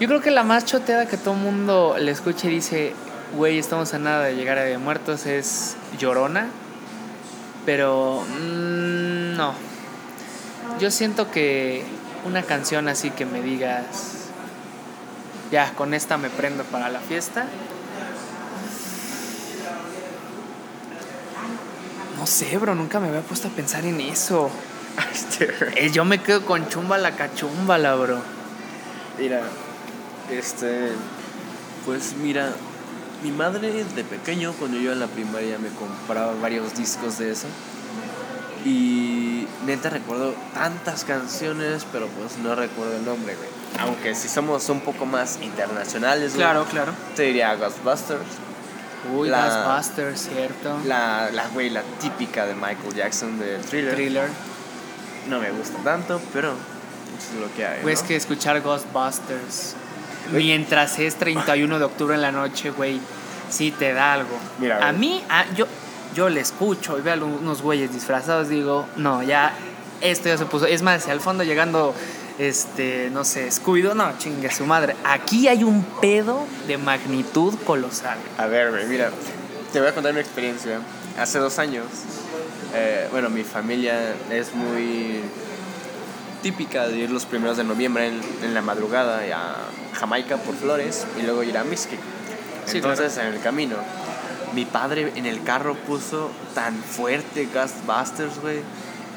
[0.00, 2.92] Yo creo que la más choteada que todo el mundo le escucha y dice,
[3.34, 6.48] güey, estamos a nada de llegar a de Muertos es Llorona.
[7.66, 9.54] Pero mm, no.
[10.80, 11.84] Yo siento que
[12.24, 14.28] una canción así que me digas,
[15.50, 17.46] ya, con esta me prendo para la fiesta.
[22.18, 24.50] No sé, bro, nunca me había puesto a pensar en eso.
[25.76, 28.18] Eh, yo me quedo con chumbala cachumbala, bro.
[29.16, 29.42] Mira,
[30.28, 30.90] este,
[31.86, 32.50] pues mira,
[33.22, 37.32] mi madre de pequeño, cuando yo iba en la primaria, me compraba varios discos de
[37.32, 37.46] eso.
[38.64, 43.48] Y neta recuerdo tantas canciones, pero pues no recuerdo el nombre, güey.
[43.80, 46.92] Aunque si somos un poco más internacionales, güey, claro.
[47.14, 48.20] te diría Ghostbusters.
[49.14, 50.78] Uy, La- Ghostbusters, cierto.
[50.84, 53.94] La, la, güey, la típica de Michael Jackson de Thriller.
[53.94, 54.28] Thriller.
[55.28, 57.82] No me gusta tanto, pero eso es lo que hay.
[57.82, 58.08] Güey, es ¿no?
[58.08, 59.74] que escuchar Ghostbusters
[60.32, 63.00] mientras es 31 de octubre en la noche, güey,
[63.50, 64.36] sí te da algo.
[64.58, 65.66] Mira, a mí, a- yo,
[66.14, 69.52] yo le escucho y veo a unos güeyes disfrazados, digo, no, ya,
[70.00, 70.66] esto ya se puso.
[70.66, 71.94] Es más, al fondo llegando,
[72.38, 74.94] este, no sé, Scooby-Doo, no, chingue su madre.
[75.04, 78.18] Aquí hay un pedo de magnitud colosal.
[78.36, 79.10] A ver, güey, mira,
[79.72, 80.80] te voy a contar mi experiencia.
[81.18, 81.84] Hace dos años,
[82.74, 85.20] eh, bueno, mi familia es muy
[86.42, 89.56] típica de ir los primeros de noviembre en, en la madrugada a
[89.98, 91.98] Jamaica por flores y luego ir a Mixquic.
[92.66, 93.76] Sí, Entonces, en el camino,
[94.54, 98.60] mi padre en el carro puso tan fuerte Ghostbusters, güey,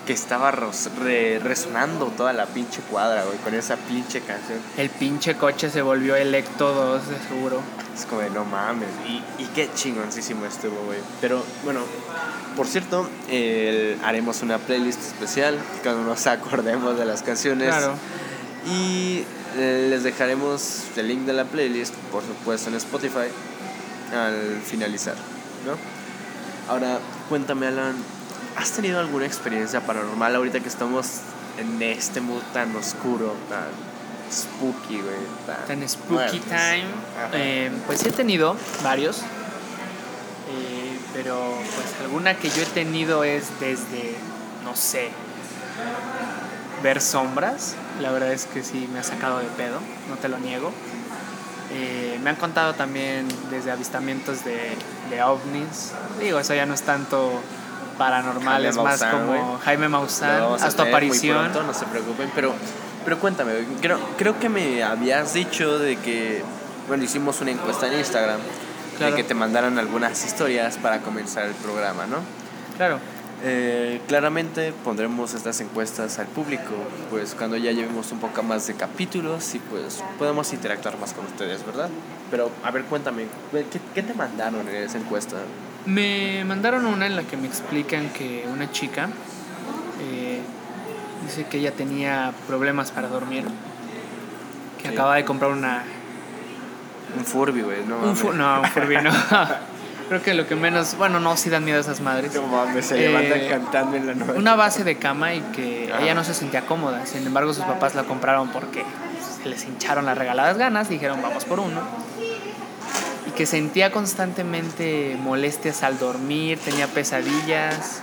[0.08, 4.60] que estaba re- resonando toda la pinche cuadra, güey, con esa pinche canción.
[4.78, 7.62] El pinche coche se volvió Electo 2, de seguro.
[7.94, 8.88] Es como de no mames.
[9.08, 10.98] Y, y qué chingoncísimo estuvo, güey.
[11.20, 11.82] Pero bueno,
[12.56, 13.08] por cierto,
[14.04, 17.68] haremos una playlist especial cuando nos acordemos de las canciones.
[17.68, 17.94] Claro.
[18.66, 19.24] Y
[19.58, 23.28] les dejaremos el link de la playlist, por supuesto, en Spotify
[24.14, 25.16] al finalizar,
[25.66, 25.76] ¿no?
[26.72, 27.96] Ahora, cuéntame, Alan,
[28.56, 31.22] ¿has tenido alguna experiencia paranormal ahorita que estamos
[31.58, 33.70] en este mood tan oscuro, tan
[34.32, 35.68] spooky, güey?
[35.68, 36.86] Tan spooky time.
[37.34, 39.18] Eh, pues sí he tenido varios.
[39.18, 44.16] Eh, pero pues alguna que yo he tenido es desde,
[44.64, 45.10] no sé,
[46.84, 47.76] ver sombras.
[48.00, 50.72] La verdad es que sí me ha sacado de pedo, no te lo niego.
[51.74, 54.76] Eh, me han contado también desde avistamientos de,
[55.10, 55.92] de ovnis.
[56.20, 57.42] Digo, eso ya no es tanto
[57.98, 59.62] paranormal, Jaime es más Maussan, como güey.
[59.64, 61.40] Jaime Maussan, hasta aparición.
[61.52, 62.54] pronto, no se preocupen, pero,
[63.06, 66.44] pero cuéntame, creo, creo que me habías dicho de que,
[66.88, 68.40] bueno, hicimos una encuesta en Instagram,
[68.98, 69.16] Claro.
[69.16, 72.18] de que te mandaran algunas historias para comenzar el programa, ¿no?
[72.78, 73.00] Claro.
[73.44, 76.74] Eh, claramente pondremos estas encuestas al público,
[77.10, 81.26] pues cuando ya llevemos un poco más de capítulos y pues podemos interactuar más con
[81.26, 81.90] ustedes, ¿verdad?
[82.30, 85.38] Pero, a ver, cuéntame, ¿qué, qué te mandaron en esa encuesta?
[85.88, 89.10] Me mandaron una en la que me explican que una chica
[90.04, 90.40] eh,
[91.26, 93.46] dice que ella tenía problemas para dormir,
[94.82, 95.84] que acaba de comprar una...
[97.18, 99.12] Un Furby, güey, no Un fu- no, un Furby no.
[100.12, 100.98] Creo que lo que menos...
[100.98, 102.36] Bueno, no, sí dan miedo a esas madres.
[102.36, 104.34] No mames, se Eh, levantan cantando en la noche.
[104.38, 106.04] Una base de cama y que Ajá.
[106.04, 107.06] ella no se sentía cómoda.
[107.06, 108.84] Sin embargo, sus papás la compraron porque
[109.42, 110.90] se les hincharon las regaladas ganas.
[110.90, 111.80] Dijeron, vamos por uno.
[113.26, 118.02] Y que sentía constantemente molestias al dormir, tenía pesadillas.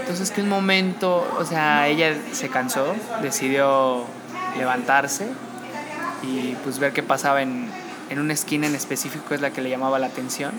[0.00, 4.04] Entonces que un momento, o sea, ella se cansó, decidió
[4.58, 5.28] levantarse
[6.24, 7.68] y pues ver qué pasaba en,
[8.10, 10.50] en una esquina en específico es la que le llamaba la atención.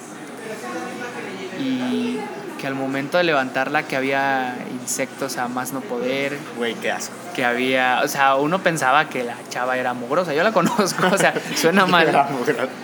[1.59, 2.19] Y
[2.59, 7.13] que al momento de levantarla que había insectos a más no poder, Güey, qué asco.
[7.35, 11.17] que había, o sea, uno pensaba que la chava era mugrosa, yo la conozco, o
[11.17, 12.27] sea, suena mal.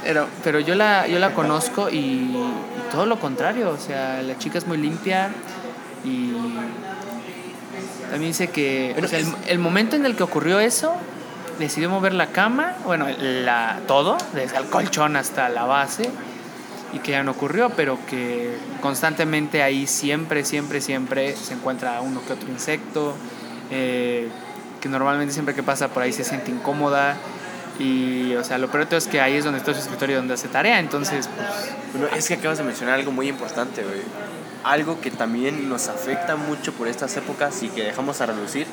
[0.03, 2.53] Pero, pero yo, la, yo la conozco y, y
[2.91, 5.29] todo lo contrario, o sea, la chica es muy limpia
[6.03, 6.33] y
[8.09, 10.93] también dice que Pero o sea, el, el momento en el que ocurrió eso,
[11.59, 16.09] decidió mover la cama, bueno, la, todo, desde el colchón hasta la base,
[16.93, 22.21] y que ya no ocurrió, pero que constantemente ahí siempre, siempre, siempre se encuentra uno
[22.25, 23.15] que otro insecto,
[23.69, 24.29] eh,
[24.81, 27.15] que normalmente siempre que pasa por ahí se siente incómoda.
[27.79, 30.17] Y, o sea, lo peor de todo es que ahí es donde está su escritorio
[30.17, 30.79] donde hace tarea.
[30.79, 31.47] Entonces, pues,
[31.93, 34.01] Bueno, es que acabas de mencionar algo muy importante, güey.
[34.63, 38.67] Algo que también nos afecta mucho por estas épocas y que dejamos a reducir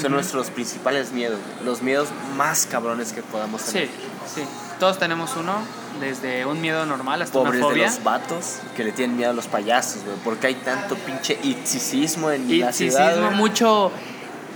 [0.00, 3.88] son nuestros principales miedos, los miedos más cabrones que podamos tener.
[3.88, 4.42] sí, sí.
[4.78, 5.54] Todos tenemos uno,
[6.00, 7.86] desde un miedo normal hasta Pobres una de fobia.
[7.86, 12.30] los vatos que le tienen miedo a los payasos, güey, porque hay tanto pinche itzicismo
[12.30, 13.30] en la Y ciudad.
[13.32, 13.90] mucho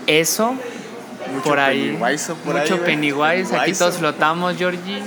[0.06, 0.54] eso
[1.32, 1.90] Mucho por ahí.
[1.92, 2.80] Pennywise por mucho ahí.
[2.80, 3.56] Pennywise.
[3.56, 5.02] Aquí todos flotamos, Georgie.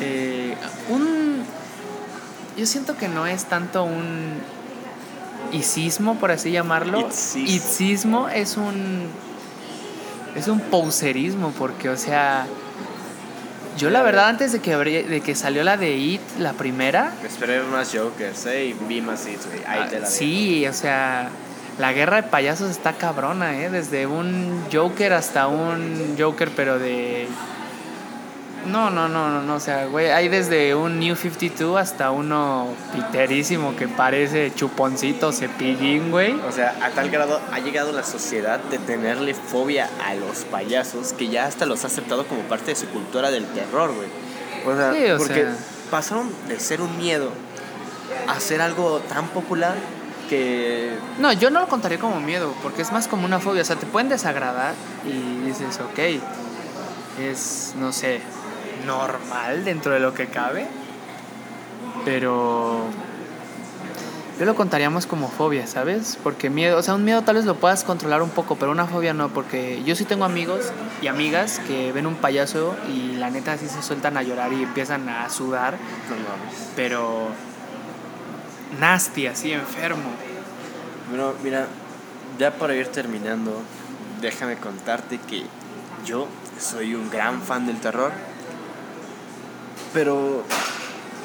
[0.00, 0.54] Eh,
[0.88, 1.42] un.
[2.56, 4.34] Yo siento que no es tanto un.
[5.52, 7.00] Icismo, por así llamarlo.
[7.00, 7.50] Itsis.
[7.50, 9.06] Icismo es un.
[10.34, 12.46] Es un poserismo, porque, o sea.
[13.78, 17.12] Yo, la verdad, antes de que, de que salió la de It, la primera.
[17.24, 19.64] Esperé más Jokers, eh, y vi más güey.
[19.68, 20.06] Ahí te la.
[20.08, 21.30] Sí, o sea,
[21.78, 23.70] la guerra de payasos está cabrona, ¿eh?
[23.70, 27.28] Desde un Joker hasta un Joker, pero de...
[28.70, 32.68] No, no, no, no, no, o sea, güey, hay desde un New 52 hasta uno
[32.92, 36.32] piterísimo que parece chuponcito, cepillín, güey.
[36.46, 41.12] O sea, a tal grado ha llegado la sociedad de tenerle fobia a los payasos
[41.12, 44.08] que ya hasta los ha aceptado como parte de su cultura del terror, güey.
[44.66, 45.56] O sea, Sí, o porque sea.
[45.90, 47.30] pasaron de ser un miedo
[48.26, 49.74] a ser algo tan popular
[50.28, 53.64] que No, yo no lo contaría como miedo, porque es más como una fobia, o
[53.64, 54.74] sea, te pueden desagradar
[55.06, 56.20] y dices, ok,
[57.20, 58.20] es, no sé,
[58.86, 60.66] normal dentro de lo que cabe,
[62.04, 62.84] pero
[64.38, 66.16] yo lo contaríamos como fobia, ¿sabes?
[66.22, 68.86] Porque miedo, o sea, un miedo tal vez lo puedas controlar un poco, pero una
[68.86, 73.30] fobia no, porque yo sí tengo amigos y amigas que ven un payaso y la
[73.30, 77.28] neta así se sueltan a llorar y empiezan a sudar, no pero
[78.78, 80.10] nasty, así enfermo.
[81.08, 81.66] Bueno, mira,
[82.38, 83.60] ya para ir terminando,
[84.20, 85.44] déjame contarte que
[86.04, 86.28] yo
[86.60, 88.12] soy un gran fan del terror,
[89.92, 90.44] pero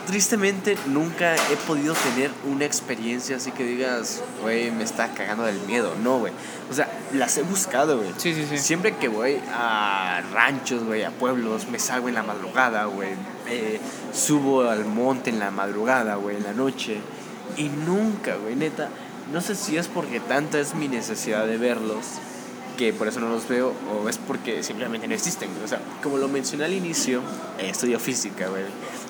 [0.06, 5.60] tristemente nunca he podido tener una experiencia así que digas, güey, me está cagando del
[5.62, 5.94] miedo.
[6.04, 6.34] No, güey.
[6.70, 8.10] O sea, las he buscado, güey.
[8.18, 8.58] Sí, sí, sí.
[8.58, 13.10] Siempre que voy a ranchos, güey, a pueblos, me salgo en la madrugada, güey.
[13.48, 13.80] eh,
[14.14, 16.98] subo al monte en la madrugada, güey, en la noche.
[17.58, 18.90] Y nunca, güey, neta.
[19.32, 22.06] No sé si es porque tanta es mi necesidad de verlos
[22.78, 25.50] que por eso no los veo o es porque simplemente no existen.
[25.64, 27.22] O sea, como lo mencioné al inicio,
[27.60, 28.64] eh, estudio física, güey.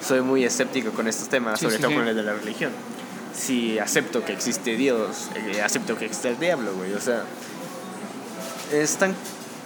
[0.06, 1.98] Soy muy escéptico con estos temas, Sí, sobre sí, todo sí.
[1.98, 2.72] con el de la religión.
[3.34, 6.94] Si acepto que existe Dios, eh, acepto que existe el diablo, güey.
[6.94, 7.24] O sea,
[8.72, 9.16] están,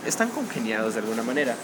[0.05, 1.55] están congeniados de alguna manera.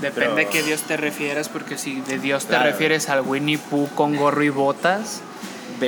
[0.00, 2.64] Depende Pero- a qué Dios te refieras, porque si de Dios te Claro.
[2.70, 5.20] refieres al Winnie Pooh con gorro y botas,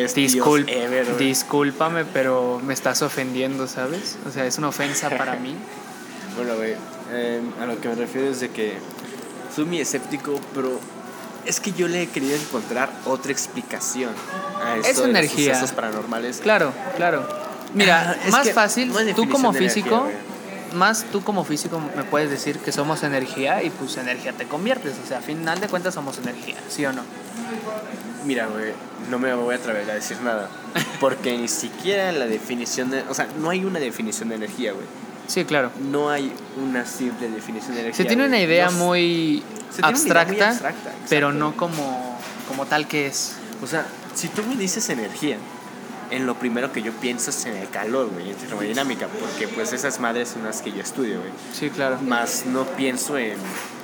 [0.03, 4.17] Best ever, discúlpame, pero me estás ofendiendo, ¿sabes?
[4.29, 5.55] O sea, es una ofensa para mí.
[6.37, 6.75] Bueno, güey,
[7.13, 8.73] eh, a lo que me refiero es de que
[9.55, 10.81] soy muy escéptico, pero
[11.47, 14.11] es que yo le he querido encontrar otra explicación
[14.61, 15.55] a esto Es de los energía.
[15.55, 16.39] sucesos paranormales.
[16.39, 17.25] Claro, claro.
[17.73, 20.34] Mira, Ah, más fácil, tú como energía, físico, güey.
[20.75, 24.95] Más tú como físico me puedes decir que somos energía y pues energía te conviertes.
[25.03, 27.03] O sea, a final de cuentas somos energía, ¿sí o no?
[28.25, 28.73] Mira, güey,
[29.11, 30.49] no me voy a atrever a decir nada.
[31.01, 33.03] Porque ni siquiera la definición de.
[33.09, 34.87] O sea, no hay una definición de energía, güey.
[35.27, 35.71] Sí, claro.
[35.91, 36.33] No hay
[36.63, 38.03] una simple definición de energía.
[38.03, 42.19] Se tiene una idea No muy idea abstracta, muy abstracta, pero no como,
[42.49, 43.37] como tal que es.
[43.63, 45.39] O sea, si tú me dices energía,
[46.15, 49.73] en lo primero que yo pienso es en el calor, güey, en termodinámica, porque pues
[49.73, 51.31] esas madres son las que yo estudio, güey.
[51.53, 51.99] Sí, claro.
[52.01, 53.37] Más no pienso en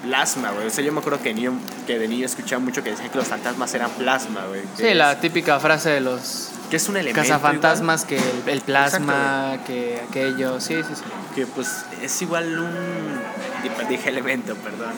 [0.03, 0.67] plasma, güey.
[0.67, 1.53] O sea, yo me acuerdo que, niño,
[1.87, 4.63] que de niño escuchaba mucho que decían que los fantasmas eran plasma, güey.
[4.77, 7.21] Sí, es- la típica frase de los Que es un elemento.
[7.21, 10.61] cazafantasmas, que el, el plasma, Exacto, que aquello.
[10.61, 11.03] Sí, sí, sí.
[11.35, 13.89] que pues es igual un.
[13.89, 14.93] Dije elemento, perdón.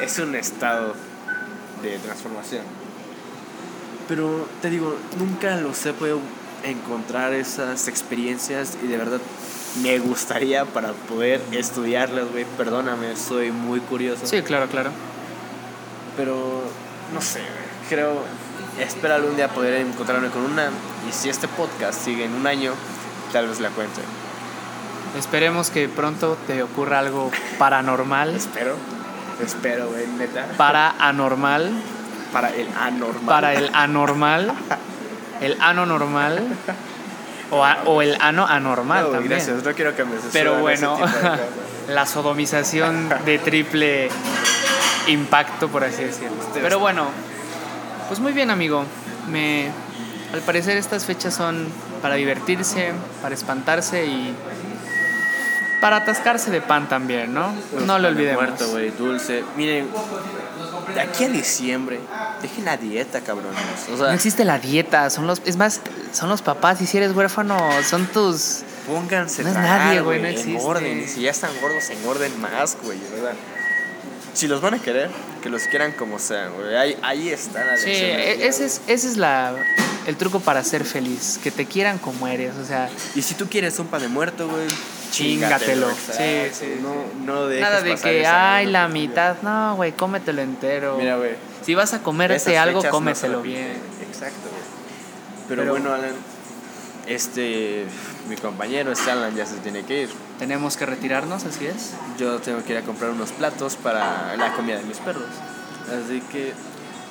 [0.00, 0.94] Es un estado
[1.82, 2.62] de transformación.
[4.08, 6.18] Pero te digo, nunca los he podido
[6.64, 9.20] encontrar esas experiencias y de verdad
[9.82, 12.44] me gustaría para poder estudiarlas, güey.
[12.56, 14.26] Perdóname, soy muy curioso.
[14.26, 14.90] Sí, claro, claro.
[16.16, 16.62] Pero
[17.14, 17.40] no sé.
[17.88, 18.22] Creo,
[18.78, 20.70] espero algún día poder encontrarme con una.
[21.08, 22.72] Y si este podcast sigue en un año,
[23.32, 24.02] tal vez la cuente.
[25.18, 28.30] Esperemos que pronto te ocurra algo paranormal.
[28.36, 28.76] Espero,
[29.42, 30.46] espero, güey, neta.
[30.56, 31.70] Para anormal.
[32.32, 33.26] Para el anormal.
[33.26, 34.52] Para el anormal.
[35.42, 36.42] El ano normal.
[37.50, 39.32] O, a- o el ano anormal No, también.
[39.32, 40.98] gracias, no quiero que me Pero bueno,
[41.88, 44.08] la sodomización de triple
[45.06, 46.36] impacto, por así decirlo.
[46.54, 47.08] Pero bueno,
[48.08, 48.84] pues muy bien, amigo.
[49.28, 49.70] Me,
[50.32, 51.68] al parecer estas fechas son
[52.00, 54.34] para divertirse, para espantarse y
[55.82, 57.52] para atascarse de pan también, ¿no?
[57.86, 58.42] No lo olvidemos.
[58.44, 59.44] Muerto, güey, dulce.
[59.56, 59.88] Miren,
[60.94, 62.00] de aquí a diciembre,
[62.40, 63.58] dejen la dieta, cabrones.
[63.92, 65.80] O No existe la dieta, son los, es más,
[66.12, 66.80] son los papás.
[66.80, 68.62] Y si eres huérfano, son tus.
[68.86, 70.52] pónganse No es tragar, nadie, güey, no existe.
[70.52, 71.02] Engorden.
[71.02, 73.34] Y si ya están gordos, engorden más, güey, ¿verdad?
[74.34, 75.10] Si los van a querer,
[75.42, 76.74] que los quieran como sean, güey.
[76.76, 79.54] Ahí, ahí está la Sí, lección del e- ese es, ese es la,
[80.06, 82.88] el truco para ser feliz, que te quieran como eres, o sea.
[83.14, 84.66] Y si tú quieres un pan de muerto, güey,
[85.10, 85.90] Chingatelo.
[85.90, 86.94] Sí, sí, No,
[87.34, 90.96] no dejes nada de pasar que, ay, la mitad, no, güey, cómetelo entero.
[90.98, 91.32] Mira, güey.
[91.62, 93.62] si vas a comerte Esas algo, no cómetelo repiten.
[93.64, 93.76] bien.
[94.08, 94.62] Exacto, güey.
[95.48, 96.14] Pero, Pero- bueno, Alan,
[97.06, 97.84] este,
[98.28, 100.10] mi compañero, Alan, ya se tiene que ir.
[100.38, 101.92] Tenemos que retirarnos, así es.
[102.18, 105.28] Yo tengo que ir a comprar unos platos para la comida de mis perros.
[105.88, 106.52] Así que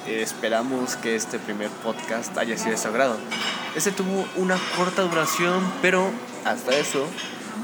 [0.07, 3.17] eh, esperamos que este primer podcast haya sido de su agrado.
[3.75, 6.09] Este tuvo una corta duración, pero
[6.45, 7.05] hasta eso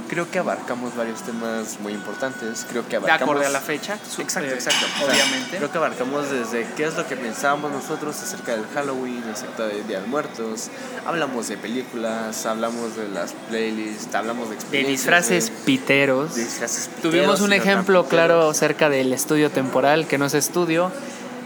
[0.10, 2.66] creo que abarcamos varios temas muy importantes.
[2.70, 3.24] Creo que De abarcamos...
[3.36, 3.96] acorde a la fecha.
[3.96, 4.86] Exacto, exacto.
[5.02, 5.58] O sea, Obviamente.
[5.58, 9.86] creo que abarcamos desde qué es lo que pensábamos nosotros acerca del Halloween, acerca del
[9.88, 10.70] Día de Muertos.
[11.06, 14.98] Hablamos de películas, hablamos de las playlists, hablamos de de experiencias.
[15.02, 16.36] disfraces de- piteros.
[16.36, 20.26] de disfraces Tuvimos piteros un no tan ejemplo claro acerca del estudio temporal, que no
[20.26, 20.92] es estudio,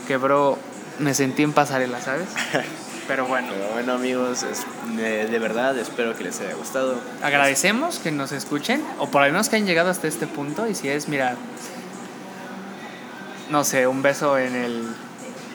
[0.07, 0.57] que bro,
[0.99, 2.27] me sentí en pasarela, ¿sabes?
[3.07, 3.47] Pero bueno.
[3.51, 4.65] Pero bueno amigos, es-
[4.99, 6.99] eh, de verdad espero que les haya gustado.
[7.21, 10.75] Agradecemos que nos escuchen, o por lo menos que hayan llegado hasta este punto, y
[10.75, 11.35] si es, mira,
[13.49, 14.83] no sé, un beso en el,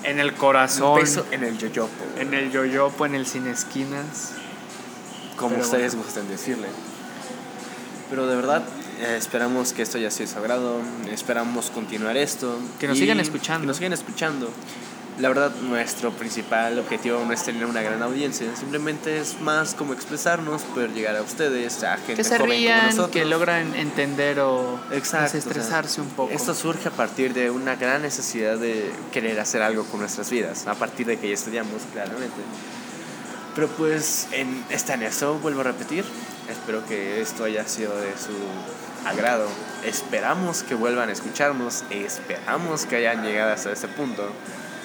[0.04, 4.32] en el corazón, Un beso en el yoyopo, en el yoyopo, en el sin esquinas.
[5.36, 6.68] como Pero ustedes gusten decirle.
[8.10, 8.62] Pero de verdad,
[9.00, 10.80] eh, esperamos que esto haya sido de su agrado,
[11.10, 12.58] esperamos continuar esto.
[12.78, 13.62] Que nos y sigan escuchando.
[13.62, 14.50] Que nos sigan escuchando.
[15.18, 19.94] La verdad, nuestro principal objetivo no es tener una gran audiencia, simplemente es más como
[19.94, 23.10] expresarnos, poder llegar a ustedes, a gente Que se joven como rían, nosotros.
[23.10, 26.32] que logran entender o desestresarse o sea, un poco.
[26.34, 30.66] Esto surge a partir de una gran necesidad de querer hacer algo con nuestras vidas,
[30.66, 32.42] a partir de que ya estudiamos, claramente.
[33.54, 36.04] Pero pues en, está en eso, vuelvo a repetir.
[36.50, 39.48] Espero que esto haya sido de su agrado.
[39.82, 41.84] Esperamos que vuelvan a escucharnos.
[41.88, 44.30] Esperamos que hayan llegado hasta este punto.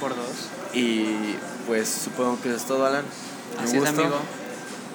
[0.01, 0.49] Por dos.
[0.73, 1.35] Y
[1.67, 3.05] pues supongo que eso es todo, Alan.
[3.57, 4.01] Un Así es, gusto.
[4.01, 4.17] amigo.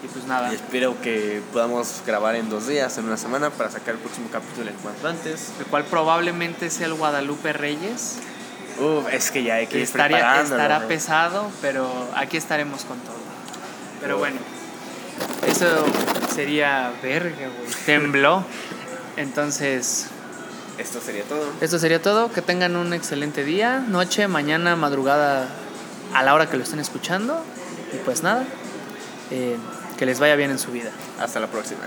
[0.05, 0.53] Y pues nada.
[0.53, 4.29] Y espero que podamos grabar en dos días, en una semana, para sacar el próximo
[4.31, 5.53] capítulo en cuanto antes.
[5.59, 8.17] El cual probablemente sea el Guadalupe Reyes.
[9.11, 13.17] Es que ya hay que ir Estaría, estará pesado, pero aquí estaremos con todo.
[14.03, 14.37] Pero bueno,
[15.47, 15.67] eso
[16.35, 17.73] sería verga, güey.
[17.87, 18.45] Tembló.
[19.17, 20.09] Entonces,
[20.79, 21.45] Esto sería todo.
[21.61, 22.33] esto sería todo.
[22.33, 25.49] Que tengan un excelente día, noche, mañana, madrugada,
[26.15, 27.43] a la hora que lo estén escuchando.
[27.93, 28.45] Y pues nada,
[29.31, 29.57] eh,
[29.97, 30.91] que les vaya bien en su vida.
[31.21, 31.83] Hasta la próxima.